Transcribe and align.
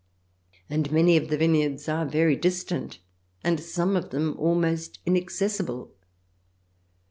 And 0.67 0.91
many 0.91 1.15
of 1.15 1.27
the 1.27 1.37
vineyards 1.37 1.87
are 1.87 2.07
very 2.07 2.35
distant, 2.35 2.97
and 3.43 3.59
some 3.59 3.95
of 3.95 4.09
them 4.09 4.35
almost 4.39 4.97
inaccessible. 5.05 5.93